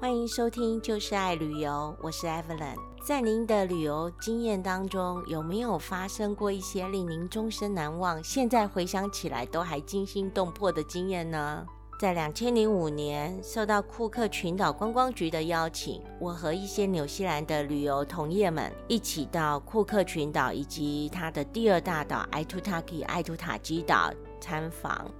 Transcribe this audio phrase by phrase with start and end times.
[0.00, 2.74] 欢迎收听就是爱旅游，我是 Evelyn。
[3.04, 11.66] 在您的旅游经验当中，有没有发生过一些令您终身难忘、现在回想起来都还惊心动魄的经验呢？
[12.00, 24.10] 在两千零五年，受到库克群岛观光局的邀请，我和一些纽西兰的旅游同业们一起到库克群岛以及它的第二大岛艾图塔基艾图塔基岛
[24.40, 25.10] 参访。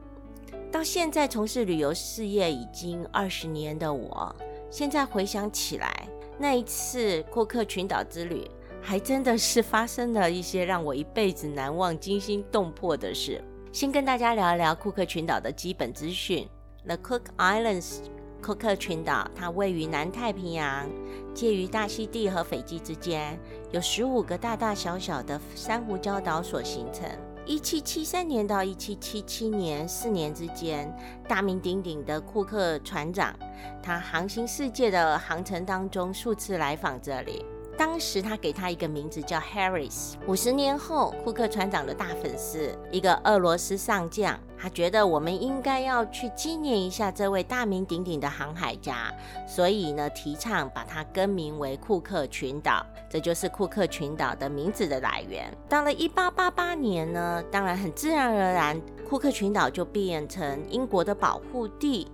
[0.73, 4.35] 到现在从事旅游事业已经二十年的我，
[4.71, 8.49] 现在回想起来，那一次库克群岛之旅，
[8.81, 13.43] 还真的是发生了一些让我一辈子难忘、惊心动魄的事。
[13.73, 16.49] 先跟大家聊一聊库克群岛的基本资讯。
[16.87, 17.99] The Cook Islands，
[18.41, 20.89] 库克群岛，它位于南太平洋，
[21.35, 23.39] 介于大溪地和斐济之间，
[23.73, 27.07] 有十五个大大小小的珊瑚礁岛所形成。
[27.47, 30.95] 一七七三年到一七七七年四年之间，
[31.27, 33.35] 大名鼎鼎的库克船长，
[33.83, 37.45] 他航行世界的航程当中数次来访这里。
[37.81, 40.13] 当时他给他一个名字叫 Harris。
[40.27, 49.11] 五十年后，库克船长的大粉丝，一个俄罗斯上将，他觉得我们应该要去纪念一下这位大名鼎鼎的航海家，
[49.49, 55.51] 所以呢，提倡把它更名为库克群岛，这就是库克群岛的名字的来源。
[55.67, 62.13] 到了一八八八年呢，当然很自然而然，库克群岛就变成英国的保护地。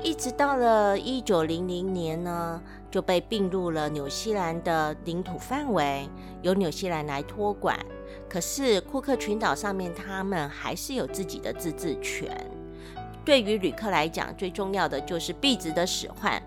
[0.00, 6.08] 一直到了一九零零年呢，就被并入了纽西兰的领土范围，
[6.42, 7.78] 由纽西兰来托管。
[8.28, 12.30] 可是库克群岛上面，他们还是有自己的自治权。
[13.24, 16.42] 对于旅客来讲，最重要的就是币值的使唤。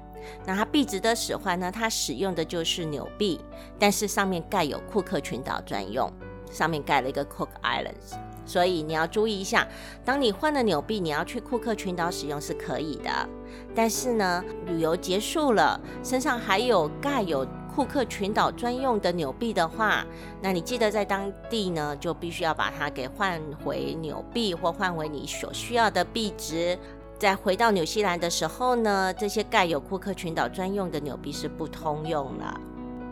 [0.45, 3.39] 那它币值的使唤呢，它使用的就是纽币，
[3.79, 6.11] 但是上面盖有库克群岛专用，
[6.51, 8.15] 上面盖了一个 Cook Islands。
[8.51, 9.65] 所以你要注意一下，
[10.03, 13.09] 当你换了纽币，你要去库克群岛使用是可以的。
[13.73, 20.05] 但是呢，旅游结束了，身上还有盖有库克群岛专用的纽币的话，
[20.41, 26.77] 那你记得在当地呢，就必须要把它给换回纽币或换回你所需要的币值。
[27.17, 32.59] 在回到纽西兰的时候呢，这些盖有库克群岛专用的纽币是不通用了。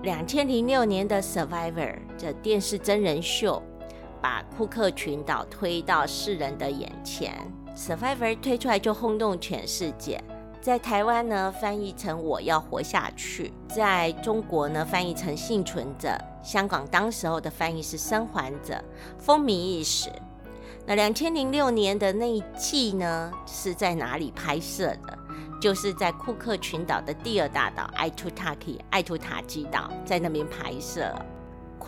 [0.03, 3.63] 两千零六年的 Survivor 这电视真人秀。
[4.22, 7.34] 把库克群岛推到世人的眼前
[7.75, 10.24] ，Survivor 推出来就轰动全世界。
[10.62, 16.09] 在台湾呢，翻译成“我要活下去”；在中国呢，翻译成“幸存者”；
[16.44, 18.84] 香港当时候的翻译是“生还者”，
[19.18, 20.09] 风靡一时。
[20.86, 25.18] 那两千零六年的那一季呢，是在哪里拍摄的？
[25.62, 31.13] 就是在库克群岛的第二大岛艾图塔基艾图塔基岛，在那边拍摄。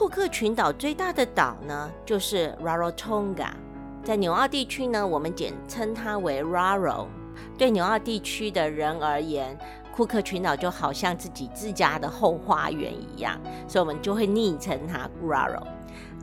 [0.01, 3.51] 库克群岛最大的岛呢，就是 Rarotonga，
[4.03, 7.06] 在纽澳地区呢，我们简称它为 Raro。
[7.56, 9.56] 对纽澳地区的人而言，
[9.95, 15.62] 库克群岛就好像自己自家的后花园一样，所以我们就会昵称它 Raro。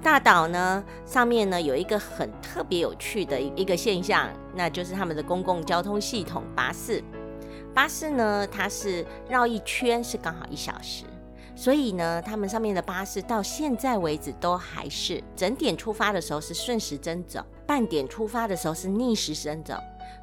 [0.03, 7.01] 大岛呢，上面呢有一个很特别有趣的一个现象，那就是他们的公共交通系统巴士。
[7.73, 11.05] 巴士呢，它是绕一圈是刚好一小时。
[11.59, 19.75] 所以呢，他们上面的巴士到现在为止都还是整点出发的时候是顺时针走，半点出发的时候是逆时针走。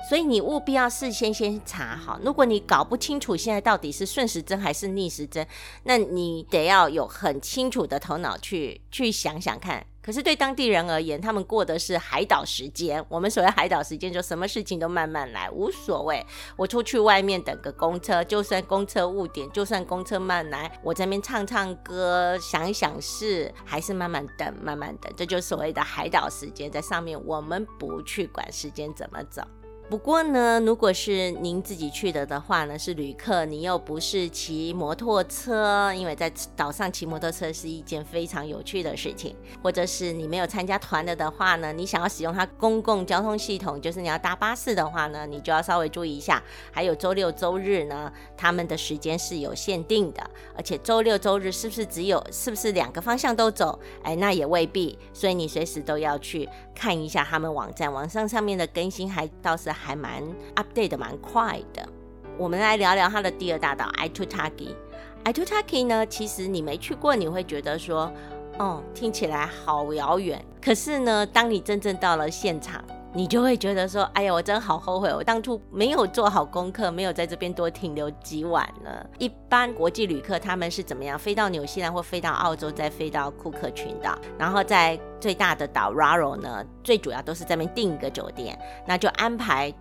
[0.07, 2.17] 所以你务必要事先先查好。
[2.23, 5.45] 如果你搞不清楚现在到底是顺时针还是逆时针，
[5.83, 9.85] 那你得要有很清楚的头脑去去想想看。
[10.05, 13.03] 可是对当地人而言，他们过的是海岛时间。
[13.09, 16.23] 我们所谓海岛时间，就什么事情都慢慢来，无所谓。
[16.55, 25.11] 我出去外面等个公车，就算公车误点，就算公车慢来，我在那边唱唱歌，想一想事，还是慢慢等，慢慢等。
[25.17, 29.41] 这就是所谓的海岛时间，在上面我们不去管时间怎么走。
[29.87, 39.35] 不过呢，如果是您自己去的的话呢，是旅客，你又不是骑摩托车，因为在岛上骑摩托车是一件非常有趣的事情。
[39.61, 46.41] 或者是你没有参加团的的话呢，你想要使用它公共交通系统，就是你要搭巴士的话呢，你就要稍微注意一下。
[46.71, 53.79] 还有周六周日呢，他们的时间是有限定的，而且周六周日是不是只有是不是两个方向都走？
[54.01, 59.74] 哎，那也未必，所以你随时都要去看一下他们网站，网上上面的更新还倒是。
[59.75, 60.23] 还蛮
[60.55, 61.87] update 的蛮快的。
[62.37, 64.69] 我们来聊聊它的第二大岛 Aitutaki。
[65.23, 68.11] Aitutaki 呢，其实你没去过，你会觉得说，
[68.57, 70.43] 哦，听起来好遥远。
[70.61, 72.83] 可是呢，当你真正到了现场，
[73.15, 78.91] 你就会觉得说，哎呀，我真好后悔，我当初没有做好功课，没有在这边多停留几晚呢。
[79.17, 81.17] 一般国际旅客他们是怎么样？
[81.17, 89.73] 飞到纽西兰或飞到澳洲，再飞到库克群岛，然后在最大的岛 Raro 呢，最主要都是这边订一个酒店，那就安排。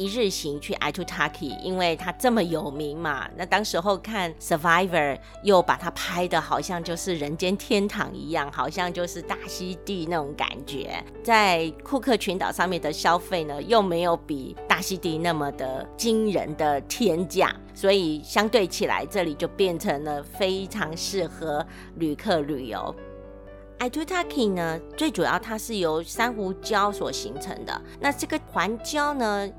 [0.00, 3.28] 一日行去 Aitutaki，因为它这么有名嘛。
[3.36, 11.04] 那当时候看 Survivor 又把它拍的好像就是人间天堂一样，好像就是大溪地那种感觉。
[11.22, 22.94] 在库克群岛上面的消费呢，又没有比大溪地那么的惊人的天价，所以相对起来，这里就变成了非常适合旅客旅游。
[23.80, 27.80] Aitutaki 呢，最主要它是由珊瑚礁所形成的。
[27.98, 29.50] 那这个环礁呢，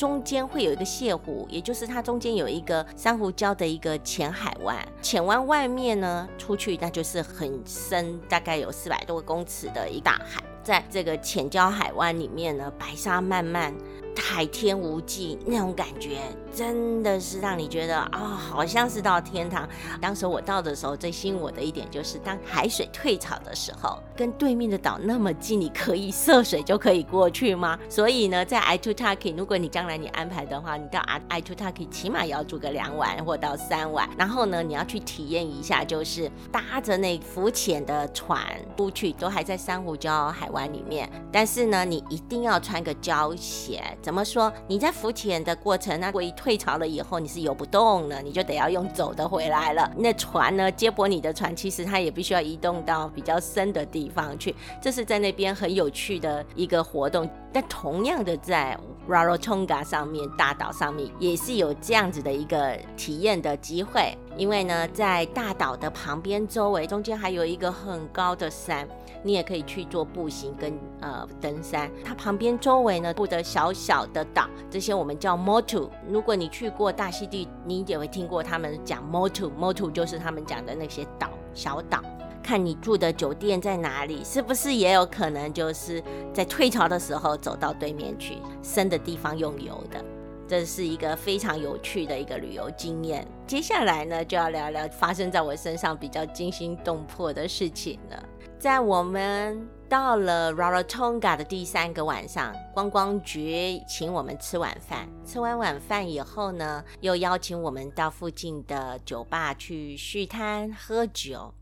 [0.00, 4.74] 中间会有一个泻湖，也就是它中间有一个珊瑚礁的一个浅海湾。
[5.02, 10.42] 浅湾外面呢，出去那就是很深，大概有四百多个公尺的一大海。
[10.62, 13.74] 在这个浅礁海湾里面呢，白沙漫漫。
[14.20, 16.18] 海天无际那种感觉，
[16.54, 19.68] 真的是让你觉得啊，好像是到天堂。
[20.00, 27.78] 当时我到的时候，最吸引我的一点就是，当海水退潮的时候，跟对面的岛那么近，你可以涉水就可以过去吗？
[27.88, 31.00] 所以呢，在 itutaki 如果你将来你安排的话，你到
[31.30, 34.08] Aitutaki 起码要住个两晚或到三晚。
[34.18, 38.40] 然后呢，你要去体验一下，就是搭着那浮潜的船
[38.76, 41.10] 出去，都还在珊瑚礁海湾里面。
[41.32, 43.82] 但是呢，你一定要穿个胶鞋。
[44.10, 44.52] 怎么说？
[44.66, 49.88] 你在浮潜的过程，那如果一退潮了以后，你是游不动了，你就得要用走的回来了。
[49.96, 54.52] 那船呢，接驳你的船，其实它也必须要移动到比较深的地方去。
[54.82, 57.30] 这是在那边很有趣的一个活动。
[57.52, 58.76] 但同样的，在
[59.08, 64.12] Rarotonga 上面大岛上面，也是有这样子的一个体验的机会。
[64.36, 68.88] 因为呢，在大岛的旁边周围，中间还有一个很高的山。
[69.22, 75.88] 你也可以去做步行跟呃登山，它旁边周围呢布的小小的岛，这些我们叫 motu。
[76.08, 82.02] 如果你去过大溪地，你也会听过他们讲 motu，motu 就是他们讲的那些岛小岛。
[82.42, 86.02] 看你住的酒店在哪里，是不是也有可能就是
[86.32, 90.02] 在退潮的时候走到对面去，深的地方用油的，
[90.48, 93.28] 这是一个非常有趣的一个旅游经验。
[93.46, 98.24] 接下来呢，就要聊聊发生在我身上比较惊心动魄的事情了。
[98.60, 105.08] 在我们到了 Rarotonga 的第三个晚上，观光局请我们吃晚饭。
[105.24, 111.54] 吃完晚饭以后呢，又邀请我们到附近的酒吧去续摊喝酒。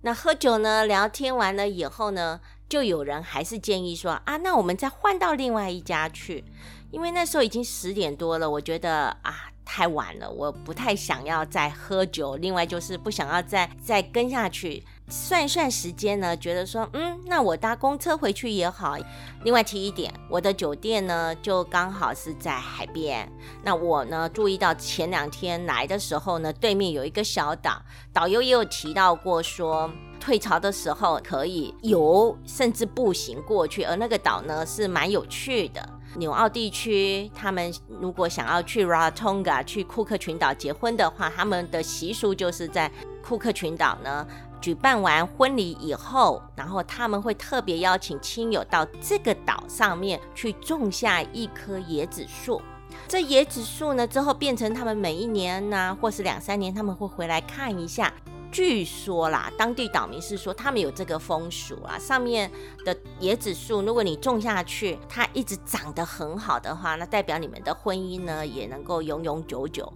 [0.00, 6.42] 那喝酒呢，聊天完了以后呢，就有人还是建议说啊，那我们再换到另外一家去，
[6.90, 9.50] 因为那时候已经十点多了，我觉得啊。
[9.68, 12.36] 太晚了，我不太想要再喝酒。
[12.36, 18.96] 另外就是不想要再再跟下去，算一算时间呢，觉得说，嗯，那我搭公车回去也好。
[19.44, 23.30] 另外提一点，我的酒店呢就刚好是在海边。
[23.62, 27.80] 那我呢注意到前两天来的时候呢，对面有一个小岛，
[28.12, 29.88] 导游也有提到过说，
[30.18, 35.88] 退潮的时候可以游，甚至步行过去，而那个岛呢是蛮有趣的。
[36.16, 42.90] 纽澳地区，他们如果想要去 Rarotonga 去库克群岛结婚的话，他们的习俗就是在
[43.22, 44.26] 库克群岛呢
[44.60, 52.60] 举办完婚礼以后，然后他们会特别邀请亲友到这个岛上面去种下一棵椰子树。
[53.06, 58.12] 这椰子树呢之后变成他们每一年呢，或是两三年他们会回来看一下。
[58.50, 62.50] 据说啦，当地岛民是说他们有这个风俗啊，上面
[62.86, 69.92] 的椰子树，如果你种下去，它一直长得很好的话，那代表你们的婚姻呢也能够永永久久。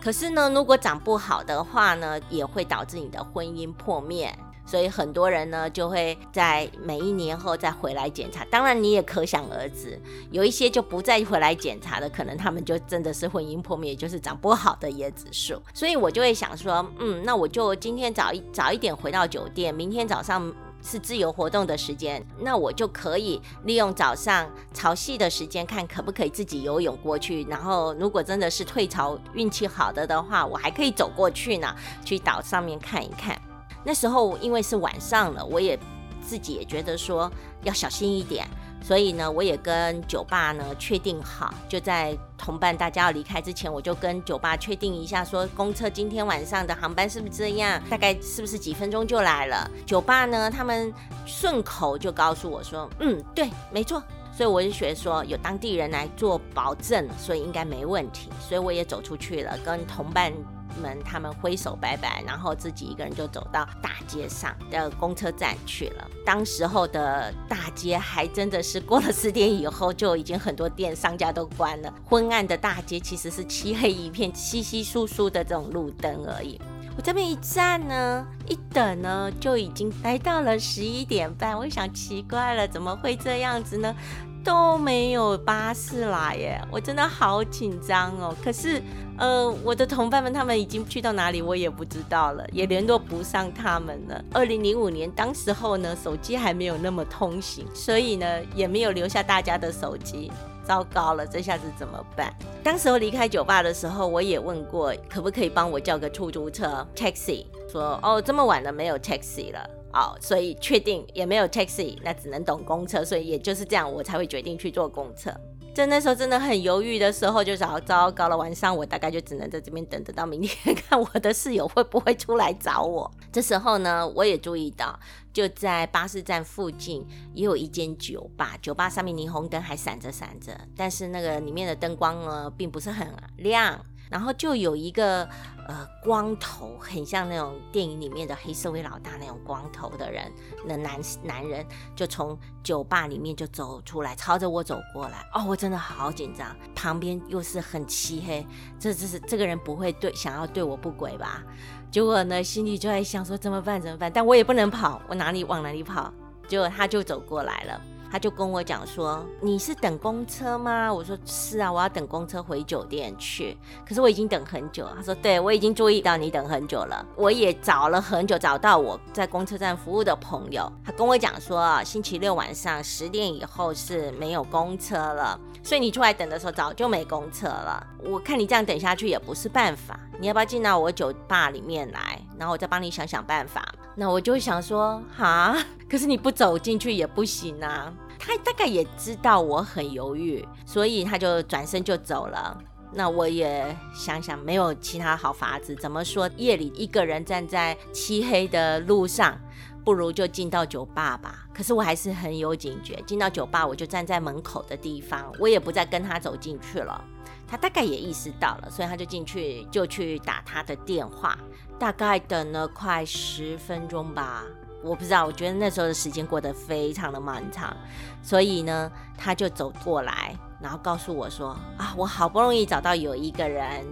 [0.00, 4.34] 可是呢，如果长不好的话呢，也会导致你的婚姻破灭。
[4.66, 8.44] 所以很多人呢，就会在每一年后再回来检查。
[8.44, 15.60] 当然，你也可想而知，有一些就不再回来检查的，可能他们就真的是婚姻破灭，就是长不好的椰子树。
[15.74, 27.44] 所以我就会想说，嗯，那我就今天早一早一点回到酒店，明天早上是自由活动的时间，那我就可以利用早上潮汐的时间，看可不可以自己游泳过去。
[27.44, 33.40] 然后，如果真的是退潮，运气好的的话，我还可以走过去呢，去岛上面看一看。
[33.84, 35.78] 那时候因为是晚上了，我也
[36.22, 37.30] 自己也觉得说
[37.62, 38.46] 要小心一点，
[38.82, 49.70] 所以呢，我也跟酒吧呢确定好，就在同伴大家要离开之前，我就跟酒吧确定一下，说公车今天晚上的航班是不是这样，大概是不是几分钟就来了？
[49.86, 50.92] 酒吧呢，他们
[51.26, 54.02] 顺口就告诉我说，嗯，对，没错。
[54.32, 58.30] 所以我就觉得说有当地人来做保证，所以应该没问题。
[58.40, 60.32] 所以我也走出去了，跟同伴。
[60.80, 66.08] 们他们挥手拜拜，然后自己一个人就走到大街上的公车站去了。
[66.24, 71.92] 当时候的大街还真的是过了十点以后，就已经很多店商家都关了。
[72.08, 76.58] 昏暗的大街其实是漆黑一片，稀稀疏疏的这种路灯而已。
[77.00, 81.56] 我这边一站呢，一等呢，就已经来到了十一点半。
[81.56, 83.96] 我想奇怪了，怎么会这样子呢？
[84.44, 88.36] 都没有巴士来耶，我真的好紧张哦。
[88.44, 88.82] 可是，
[89.16, 94.22] 呃，我的同伴们他们已经去到哪里，我也不知道了，也联络不上他们了。
[94.34, 100.30] 二零零五年当时候呢，手机还没有那么通行，所以呢，也没有留下大家的手机。
[100.70, 102.32] 糟糕了，这下子怎么办？
[102.62, 107.44] 当时候离开酒吧的时候，我也问过，可不可以帮我叫个出租车 taxi？
[107.68, 109.68] 说哦，这么晚了没有 taxi 了。
[109.92, 115.32] 哦，所以确定也没有 taxi，那只能等公车，所以也就是这样，我才会决定去坐公车。
[115.72, 118.36] 在那时候真的很犹豫的时候，就找糟糕了。
[118.36, 123.10] 晚上我大概就只能在这边等，等到明天 看我的室友会不会出来找我。
[123.32, 124.98] 这时候呢，我也注意到，
[125.32, 133.06] 就在巴士站附近也有一间酒吧，酒吧上面霓虹灯还闪着闪着，但是那个里面的灯光呢，并不是很
[133.36, 133.84] 亮。
[134.10, 135.24] 然后就有一个
[135.68, 140.30] 呃光头，很像那种电影里面的黑社会老大那种光头的人，
[140.66, 141.64] 那男男人
[141.94, 145.24] 就从酒吧里面就走出来，朝着我走过来。
[145.32, 148.46] 哦，我真的好紧张，旁边又是很漆黑，
[148.78, 151.42] 这这是这个人不会对想要对我不轨吧？
[151.90, 154.12] 结果呢，心里就在想说怎么办怎么办？
[154.12, 156.12] 但我也不能跑，我哪里往哪里跑？
[156.48, 157.80] 结果他就走过来了。
[158.10, 163.56] 他就跟我讲说：“你是等公车吗？”我说：“是啊，我要等公车回酒店去。
[163.86, 167.06] 可是我已经等很久。”他说：“对，我已经注意到你等很久了。
[167.14, 170.70] 我也找了很久，找到我在公车站服务的朋友。
[170.84, 177.86] 他跟我讲说，星期六晚上十点以后是没有公车了，所以你出来等的时候早就没公车了。
[178.02, 185.56] 我看你这样等下去也不是办法，你要不要进到我酒吧里面来，然后我再帮你想想办法？”那我就想说，哈，
[185.88, 187.92] 可是你不走进去也不行啊。
[188.18, 192.56] 他大概也知道我很犹豫，所以他就转身就走了。
[192.92, 196.28] 那我也想想，没有其他好法子，怎么说？
[196.36, 199.38] 夜里一个人站在漆黑的路上，
[199.84, 201.46] 不如就进到酒吧吧。
[201.54, 207.02] 可是我还是很有警觉，进到酒吧我就站在门口的地方，我也不再跟他走进去了。
[207.50, 211.36] 他大概也意识到了，所以他就进去就去打他的电话。
[211.78, 214.44] 大概等了快十分钟吧，
[214.84, 217.74] 我不知道，我觉得那时候的时间过得非常的漫长，
[218.22, 223.84] 所以呢，他就走过来，然后告诉我说：“啊，我好不容易找到有一个人，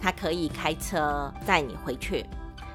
[0.00, 2.26] 他可以开车载你回去，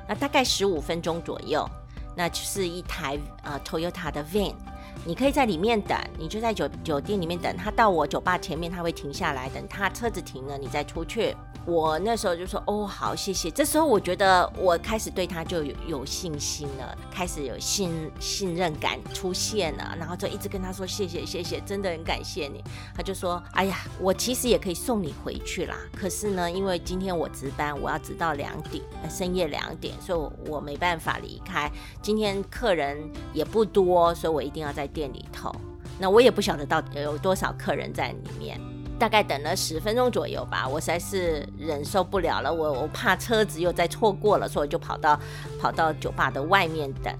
[0.08, 1.70] 那大概十五分钟左右，
[2.16, 4.56] 那就是一台呃 Toyota 的 van，
[5.05, 22.63] 你可以在里面等，你就在酒酒店里面等他到我酒吧前面，他会停下来，等他车子停了，你再出去。”我那时候就说哦好谢谢，这时候我觉得我开始对他就有有信心了，开始有信信任感出现了，然后就一直跟他说谢谢谢谢，真的很感谢你。
[22.96, 31.72] 他就说哎呀，我其实也可以送你回去啦，可是呢，因为今天我值班，我要值到两点，深夜两点，所以我没办法离开。
[32.01, 35.54] 今天客人也不多，所以我一定要在店里头。
[36.00, 38.60] 那我也不晓得到底有多少客人在里面。
[39.00, 45.20] 大概等了十分钟左右吧，我实在是忍受不了了，我我怕车子又再错过了，所以就跑到
[45.60, 47.12] 跑到酒吧的外面等。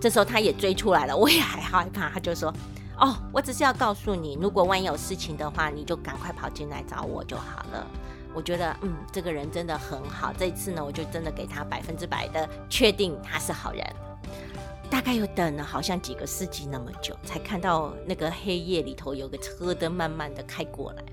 [0.00, 2.52] 这时候他也追出来了，我也还害怕，他就说
[2.98, 7.86] ：“哦，我只是要告诉你，如果万一有事情的话，你就赶快跑进来找我就好了。”
[8.34, 10.32] 我觉得，嗯，这个人真的很好。
[10.36, 13.86] 这次呢，我就真的给他百分之百的确定他是好人。
[14.90, 21.04] 大概又等了好像几个世纪那么久，才看到那个黑夜里头有个车灯慢慢的开过来。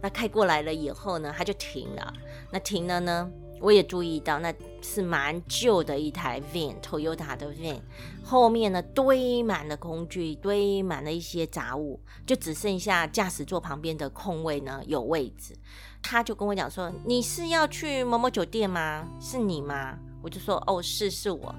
[0.00, 2.12] 那开过来了以后呢，他就停了。
[2.50, 3.28] 那停了呢，
[3.60, 7.80] 我也注意到那是蛮旧的一台 van，Toyota 的 van，
[8.22, 15.56] 后面呢堆满了工具，堆满了一些杂物，就只剩下驾驶座旁边的空位呢有位置。
[16.02, 19.08] 他就跟我讲说：“你是要去某某酒店吗？
[19.18, 21.54] 是你吗？”我就说：“哦，是，是我。”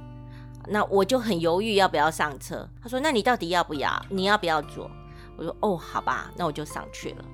[0.68, 2.68] 那我就很犹豫要不要上车。
[2.82, 4.06] 他说：“那你到底要不要？
[4.10, 4.90] 你要不要坐？”
[5.38, 7.26] 我说：“哦，好吧，那我就上去了。”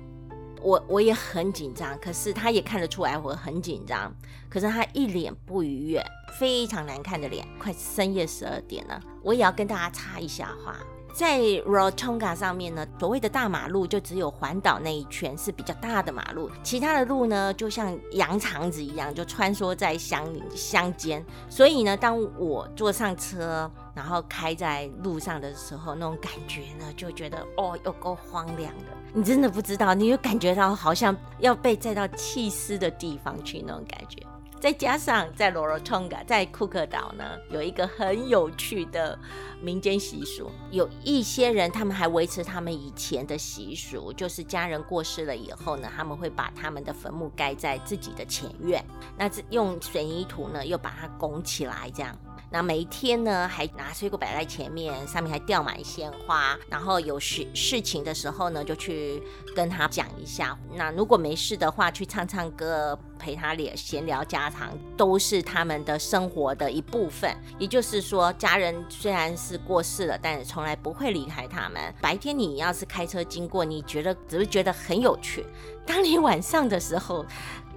[0.62, 4.14] 我我也很紧张，可是他也看得出来我很紧张，
[4.48, 6.00] 可是他一脸不愉悦，
[6.38, 7.44] 非常难看的脸。
[7.58, 10.76] 快深夜十二点了，我也要跟大家插一下话。
[11.12, 21.24] 在 Rotonga 上面呢，所谓的大马路就只有环岛那一圈是比较大的马路，其他的路呢就像羊肠子一样，就穿梭在乡乡间。
[21.48, 28.86] 所以呢，当我坐上车，然后开在路上的时候，那种感觉呢，就觉得哦，有够荒凉的。
[29.12, 34.22] 你真的不知道，你就感觉到好像要被载到弃尸的地方去那种感觉。
[34.62, 39.18] 再加上在罗罗通嘎，在库克岛呢，有一个很有趣的
[39.60, 48.84] 民间习俗，有一些人他们还维持他们以前的习俗，就是家人过世了以后呢，他们会把他们的坟墓盖在自己的前院，
[49.18, 52.16] 那这用水泥土呢又把它拱起来，这样。
[52.50, 56.58] 那每一天呢，还拿水果摆在前面，上面还吊满鲜花。
[56.68, 59.22] 然后有事事情的时候呢，就去
[59.54, 60.56] 跟他讲一下。
[60.74, 67.34] 那如果没事的话，去唱唱歌，陪他聊闲聊家常，都是他们的生活的一部分。
[67.58, 71.80] 也就是说，家人虽然是过世了，但是从来不会离开他们。
[72.00, 75.46] 白天你要是开车经过，你觉得只是觉得很有趣。
[75.84, 77.26] 当你晚上的时候，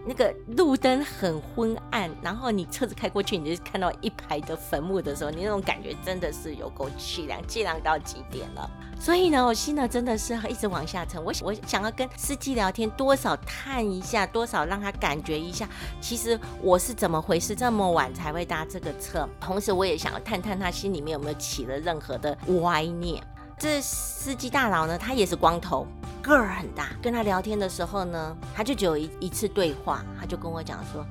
[0.08, 8.70] 那个路灯很昏暗，然后你车子开过去，你就看到一排的坟墓的时候，你那种感觉真的是有够凄凉，凄凉到极点了。
[9.00, 11.22] 所以呢，我心呢真的是一直往下沉。
[11.24, 15.68] 我我想要跟司机聊天，多少探一下，多少让他感觉一下，
[16.00, 19.28] 其实我是怎么回事，这么晚才会搭这个车。
[19.42, 23.22] 同时，我也想要探探他心里面有没有起了任何的歪念。
[23.58, 25.88] 这司机大佬呢，他也是光头。
[26.22, 31.06] 个儿很大，跟他聊天的时候呢，他就只有一一次对话，他就跟我讲说，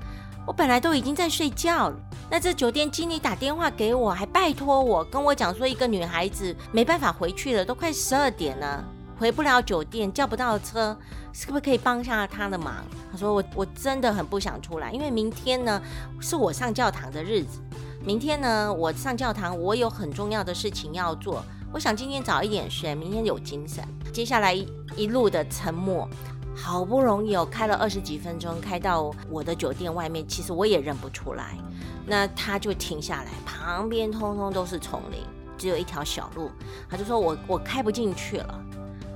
[0.44, 1.96] 我本来都已经在睡觉了，
[2.28, 8.84] 那这酒店经理打电话给我，还拜托我跟我讲说，一个女孩子没办法回去了，都快十二点了，
[9.16, 10.96] 回不了酒店，叫不到车，
[11.32, 12.84] 是不是可以帮下他的忙？
[13.12, 15.80] 他说我我真的很不想出来，因为明天呢
[16.20, 17.60] 是我上教堂的日子，
[18.04, 21.44] 明天呢我上教堂，我有很重要的事情要做。
[21.75, 23.85] 我想今天早一点睡，明天有精神。
[24.12, 24.64] 接下来一
[24.97, 26.09] 一路的沉默，
[26.54, 31.59] 好不容易哦，开了二十几分钟，开到我的酒店外面，其实我也认不出来。
[32.07, 35.19] 那他就停下来，旁边通通都是丛林，
[35.59, 36.49] 只有一条小路。
[36.88, 38.61] 他就说我我开不进去了。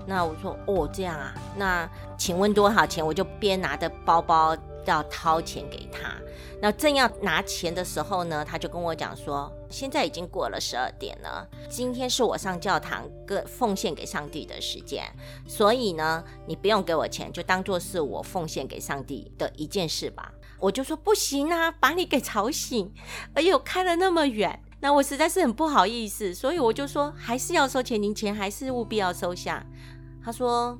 [0.04, 3.06] 那我说哦这样啊，那请问多少钱？
[3.06, 4.56] 我就边拿着包包
[4.90, 6.14] 要掏钱给他。
[6.60, 15.04] 那正要拿钱的时候呢，他就跟我讲说，现在已经过了十二点了，今天是我上教堂个奉献给上帝的时间，
[15.46, 20.32] 所以呢，你不用给我钱，就当做是我奉献给上帝的一件事吧。
[20.58, 22.92] 我就说不行啊，把你给吵醒，
[23.34, 29.64] 哎呦，开了那么远，那我实在是很不好意思，所以我就说还是要收钱，您钱还是务必要收下。
[30.24, 30.76] 他说。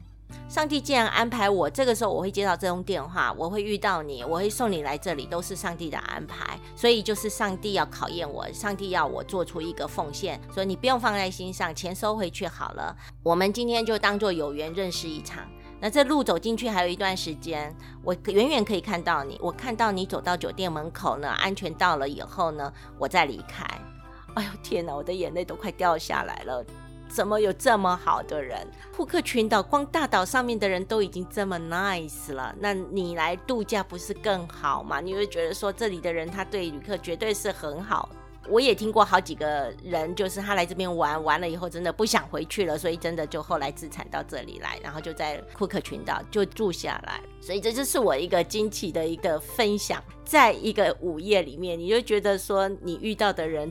[0.48, 6.58] 上帝既然安排我这个时候，我会接到这通电话，我会遇到你，我会送你来这里，都是上帝的安排。
[6.74, 12.96] 所以就是上帝要考验我，上帝要我做出一个奉献，所以你不用放在心上，钱收回去好了。
[13.22, 15.46] 我们今天就当做有缘认识一场。
[15.80, 23.64] 那这路走进去还有一段时间，我远远可以看到你，我看到你走到酒店门口呢，安全到了以后呢，我再离开。
[24.34, 26.64] 哎呦天哪，我的眼泪都快掉下来了。
[27.08, 28.66] 怎么有这么好的人？
[28.94, 35.00] 库克群岛光大岛上面的人都已经这么 nice 了，那你来度假不是更好吗？
[35.00, 38.08] 你会觉得说这里的人他对旅客绝对是很好。
[38.48, 47.20] 我也听过好几个人，就是他来这边玩完了以后，真的不想回去了，所以真的就后来自产到这里来，然后就在库克群岛就住下来。
[47.42, 53.70] 所以这就是我一个惊奇的一个分享，在一个午夜里面，你就觉得说你遇到的人。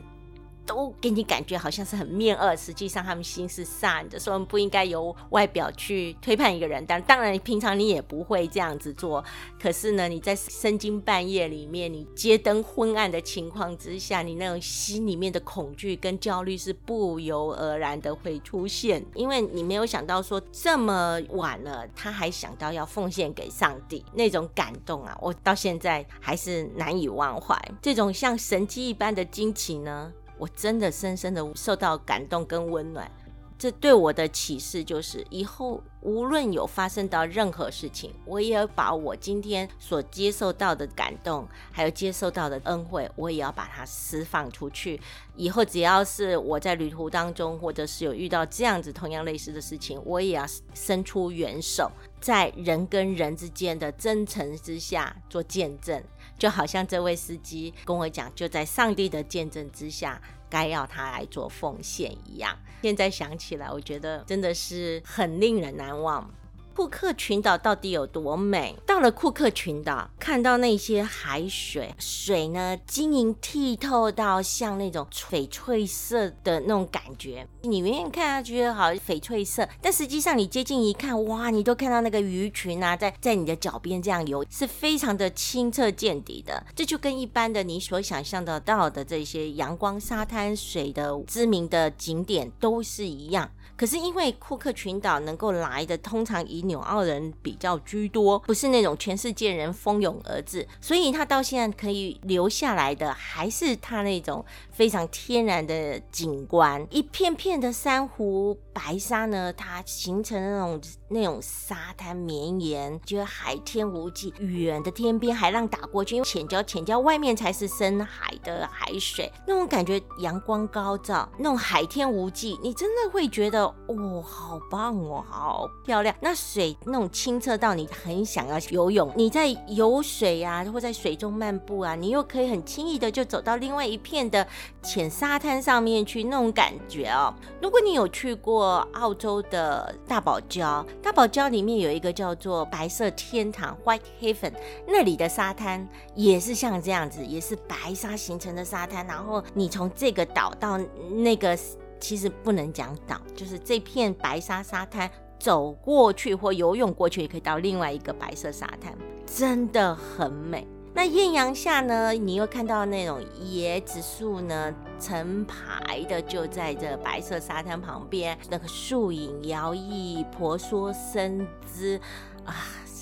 [0.68, 6.84] 都给你感觉好像是很面恶，实际上他们心是善的，所以我们不应该由外表去推判一个人。
[6.86, 9.24] 但当然，平常你也不会这样子做。
[9.58, 27.58] 可是呢，你在深更半夜里面，你街灯昏暗的情况之下，你那种心里面的恐惧跟焦虑是不由而然的会出现，因为你没有想到说这么晚了，他还想到要奉献给上帝，那种感动啊，我到现在还是难以忘怀。
[27.80, 30.12] 这种像神迹一般的惊奇呢？
[30.38, 33.10] 我真的深深的受到感动跟温暖，
[33.58, 45.00] 这对我的启示就是，以后无论有发生到任何事情，我也要把我今天所接受到的感动，还有接受到的恩惠，我也要把它释放出去。
[45.34, 51.90] 以后只要是我在旅途当中，或者是有遇到这样子同样类似的事情，我也要伸出援手，
[52.20, 56.00] 在人跟人之间的真诚之下做见证。
[56.38, 62.56] 就好像这位司机跟我讲，就在上帝的见证之下，该要他来做奉献一样。
[62.82, 66.30] 现在想起来，我觉得真的是很令人难忘。
[66.78, 68.76] 库克群岛到底有多美？
[68.86, 77.44] 到了库克群岛，看到那些海水，水呢晶莹剔透到像那种翡翠色的那种感觉。
[77.62, 86.64] 你远远看下去好像翡翠色，但实际上你接近一看，哇，你都看到那个鱼群啊，在 在你的脚边这样游，是非常的清澈见底的。
[86.76, 93.50] 这就跟一般的你所想象得到的这些阳光、沙滩、水的知名的景点都是一样。
[93.78, 126.14] 可是因为库克群岛能够来的，通常以纽澳人比较居多，不是那种全世界人蜂拥而至，所以它到现在可以留下来的，还是它那种非常天然的景观，一片片的珊瑚白沙呢，它形成那种那种沙滩绵延，觉得海天无际，远的天边海浪打过去，因为浅礁浅礁外面才是深海的海水，那种感觉阳光高照，那种海天无际，你真的会觉得哦，好棒哦，好漂亮。
[126.20, 134.46] 那水那种清澈到你很想要游泳，你在游水啊，或在水中漫步啊，你又可以很轻易的就走到另外一片的
[134.82, 137.34] 浅沙滩上面去，那种感觉哦。
[137.62, 144.52] 如果你有去过澳洲的大堡礁，大堡礁里面有一个叫做白色天堂 （White Heaven），
[144.86, 149.06] 那里的沙滩也是像这样子，也是白沙形成的沙滩。
[149.06, 150.78] 然后你从这个岛到
[151.10, 151.56] 那个，
[152.00, 160.66] 其实不能讲岛，就是这片白沙沙滩走过去或游泳过去，也可以到另外一个白色沙滩，真的很美。
[160.94, 163.20] 那艳阳下呢，你又看到那种
[163.52, 172.00] 椰子树呢，成排的就在这白色沙滩旁边，那个树影摇曳，婆娑生姿
[172.44, 172.54] 啊，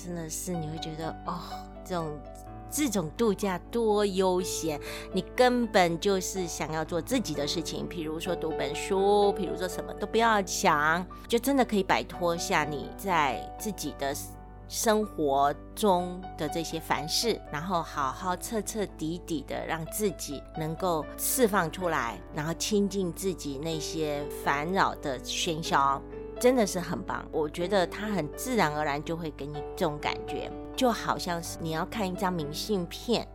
[0.05, 1.39] 真的是你会觉得哦，
[1.83, 2.07] 这种
[2.69, 4.79] 这种度假多悠闲，
[5.13, 14.13] 你根本就是想要做自己的事情，比如说读本书，比如说什么都不要想，就真的可以摆脱下你在自己的。
[14.69, 26.01] 生活中的这些凡事，然后好好彻彻底底的让自己能够释放出来，然后亲近自己那些烦扰的喧嚣，
[26.37, 27.25] 真的是很棒。
[27.31, 33.27] 我觉得它很自然而然就会给你这种感觉，就好像是你要看一张明信片，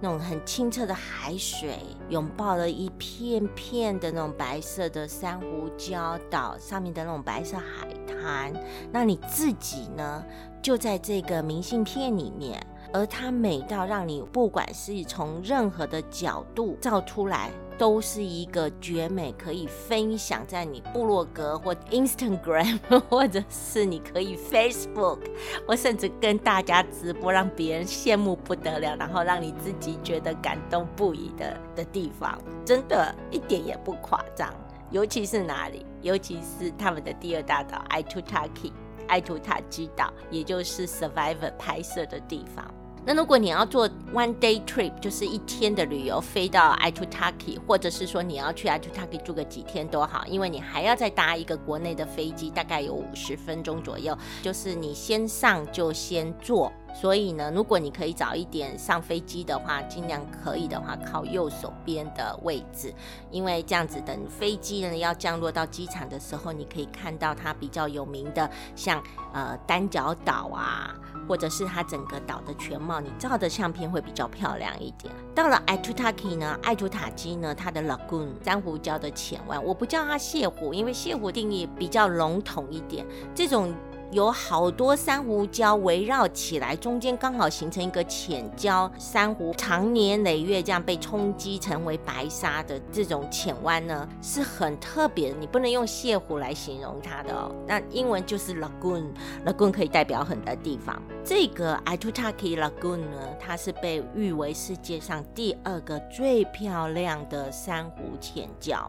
[0.00, 8.52] 那种很清澈的海水，拥抱了一片片的那种白色的珊瑚礁岛上面的那种白色海滩，
[8.90, 10.24] 那你自己呢？
[10.60, 12.60] 就在这个明信片里面，
[12.92, 25.20] 而它美到让你不管是从任何的角度照出来，都是一个绝美，可以分享在你部落格或 Instagram， 或者是你可以 Facebook，
[25.66, 34.52] 或甚至跟大家直播，让别人羡慕不得了，然后让你自己觉得感动不已的的地方，真的一点也不夸张。
[34.90, 35.86] 尤其是哪里？
[36.02, 38.72] 尤其是他们的第二大岛 i t u t a k i
[39.06, 42.74] 爱图塔基岛，也就是 Survivor 拍摄的地方。
[43.04, 49.00] 那如果你要做 one day trip，就是一天的旅游，飞到 i t u t a k i 或者是说你要去 i t u t
[49.00, 54.16] a k i 住个几天都好，因为你还要再搭一个国内的飞机，大概有五十分钟左右。
[54.42, 56.70] 就是你先上就先坐。
[56.94, 62.92] 所以呢，如果你可以早一点上飞机的话，尽量可以的话靠右手边的位置，
[63.30, 70.92] 因为这样子等飞机呢要降落到机场的时候，你可以看到它比较有名的，像呃单角岛啊，
[71.28, 75.14] 或者是它整个岛的全貌，你照的相片会比较漂亮一点。
[75.34, 83.72] 到了 Aitutaki 呢，爱图塔基呢，它的 lagoon 珊瑚礁的浅湾，我不叫它泻湖，因为泻湖定义比较笼统一点，这种。
[84.10, 95.36] 有好多珊瑚礁围绕起来，中间刚好形成一个浅礁珊瑚，长年累月这样被冲击成为白沙的这种浅湾呢，是很特别的。
[95.38, 97.54] 你不能用泻湖来形容它的哦。
[97.66, 101.00] 那英文就是 lagoon，lagoon 可以代表很多地方。
[101.22, 108.86] 这个 Aitutaki Lagoon 呢，它是被誉为世界上第二个最漂亮的珊瑚浅礁。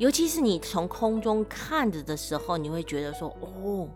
[0.00, 3.86] 尤其是你从空中看着的时候，你会觉得说，哦。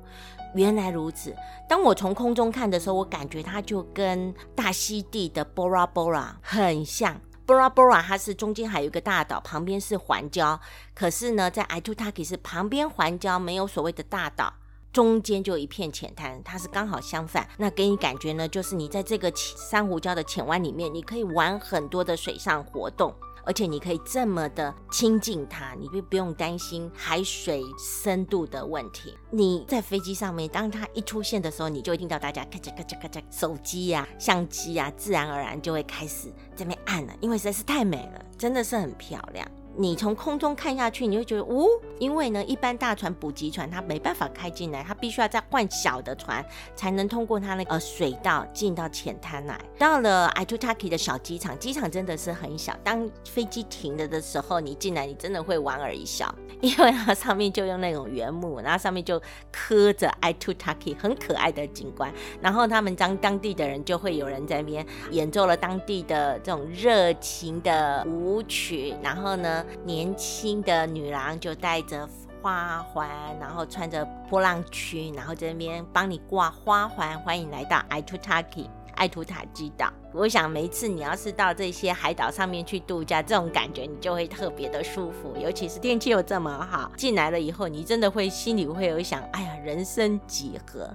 [0.54, 1.34] 原来如此。
[1.66, 7.18] 当我从空中看的时候，我感觉它就跟大溪地的 Bora Bora 很像。
[7.46, 10.60] Bora Bora 它是中间还有一个大岛，旁边是环礁。
[10.94, 14.52] 可是呢，在 itutaki 是旁边环礁，没有所谓的大岛，
[14.92, 16.40] 中间就一片浅滩。
[16.44, 17.48] 它是刚好相反。
[17.56, 23.12] 那给你感觉呢，就是你在这个珊瑚礁的浅湾里面，你可以玩很多的水上活动。
[23.44, 29.16] 而且你可以这么的亲近它，你就不用担心海水深度的问题。
[29.30, 39.46] 你在飞机上面，当它一出现的时候，你就会听到大家咔嚓咔嚓咔嚓，手机呀、相机呀，自然而然就会开始这边按了，因为实在是太美了，真的是很漂亮。
[39.76, 41.66] 你从空中看下去，你会觉得，哦，
[41.98, 46.44] 因为呢，一般大船补给船它没办法开进来，它必须要再换小的船，
[46.76, 49.60] 才能通过它那个水道进到浅滩来。
[49.76, 52.72] 到了 Itu Taki 的小机场，机场真的是很小。
[52.84, 62.12] 当飞机停了的时候，你进来，你真的会莞尔一笑，因为它上面就用那种原木，然后上面就刻着 Itu Taki 很可爱的景观。
[62.40, 69.63] 然后他们当当地的人就会有人在那边演奏了当地的这种热情的舞曲，然后呢。
[69.85, 72.09] 年轻的女郎就带着
[72.42, 73.09] 花环，
[73.40, 79.92] 然后穿着波浪裙，然后在那边帮你挂花环，欢迎来到 I to Taki 爱图塔基岛。
[80.12, 90.88] 我想每一次你要是到这些海岛上面去度假，这种感觉你就会特别的舒服，尤其是天气又这么好，进来了以后，你真的会心里会有想，哎呀，人生几何，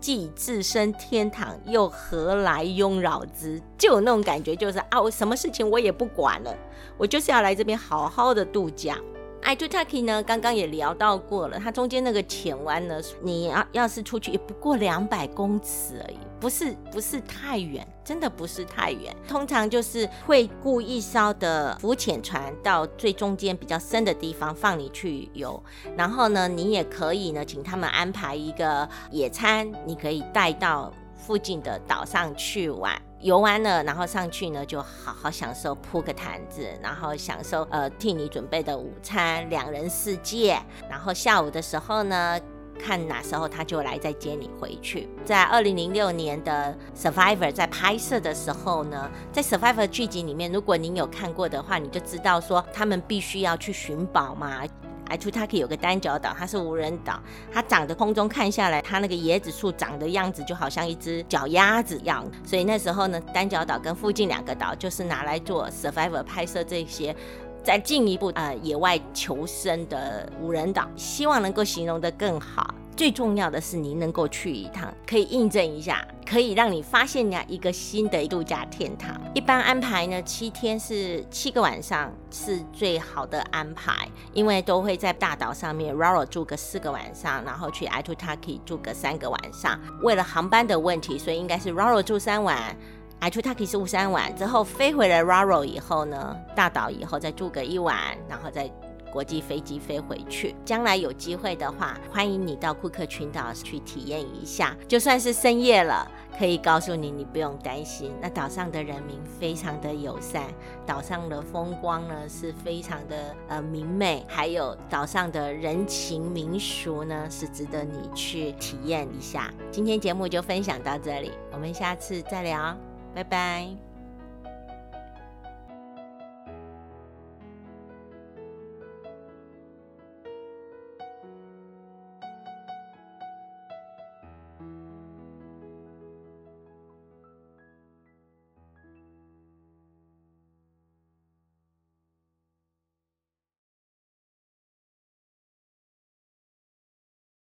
[0.00, 3.60] 既置身天堂，又何来庸扰之？
[3.76, 6.56] 就有那种感觉，就是啊，我什么事情我也不管了，
[6.96, 8.98] 我就是要来这边好好的度假。
[9.42, 19.14] 爱图塔基呢，刚刚也聊到过了，它中间那个浅湾呢，你要要是出去也不过两百公尺而已，不是不是太远，真的不是太远。
[19.28, 25.62] 通常就是会雇一艘的浮潜船到最中间比较深的地方放你去游，
[25.96, 33.00] 然后呢，你也可以呢，请他们安排一个野餐，你可以带到附近的岛上去玩。
[33.20, 40.60] 游完了，然后上去呢，就好好享受铺个毯子，然后享受呃替你准备的午餐，两人世界。
[40.90, 42.36] 然后下午的时候呢，
[42.82, 45.08] 看哪时候他就来再接你回去。
[45.24, 54.62] 在二零零六年的《Survivor》在拍摄的时候呢，在《Survivor》剧集里面，如果您有看过的话，你就知道说他们必须要去寻宝嘛。
[55.08, 57.20] 爱图塔克有个单角岛，它是无人岛，
[57.52, 67.14] 它长的空中看下来，它那个椰子树长的样子就好像一只脚丫子一样，所以那时候呢，单角岛跟附近两个岛就是拿来做 survivor 拍摄这些，
[67.62, 72.74] 再进一步呃野外求生的无人岛，希望能够形容的更好。
[72.94, 79.18] 最重要的是，您能够去一趟，可以印证一下，可以让你发现呀一个新的度假天堂。
[79.34, 89.80] 一般安排呢，七天是七个晚上是最好的安排，因为都会在大岛上面 Raro 住个四个晚上，然后去 Aitutaki 住个三个晚上。
[90.02, 92.76] 为了航班的问题，所以应该是 Raro 住三晚
[93.22, 97.96] ，Aitutaki 住三晚，之后飞回了 Raro 以后呢，大岛以后再住个一晚，
[98.28, 98.70] 然后再。
[99.12, 104.74] 国际飞机飞回去，将来有机会的话，欢迎你到库克群岛去体验一下。
[104.88, 108.10] 就算是深夜了，可以告诉你，你不用担心。
[108.22, 110.44] 那岛上的人民非常的友善，
[110.86, 119.52] 岛上的风光呢是非常的呃明媚，还有岛上的人情民俗呢是值得你去体验一下。
[119.70, 122.74] 今天节目就分享到这里，我们下次再聊，
[123.14, 123.91] 拜拜。